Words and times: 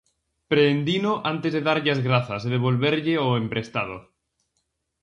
Prendino 0.51 1.11
antes 1.33 1.51
de 1.53 1.63
darlle 1.67 1.91
as 1.95 2.03
grazas 2.07 2.41
e 2.43 2.49
devolverlle 2.55 3.15
o 3.25 3.27
emprestado. 3.41 3.97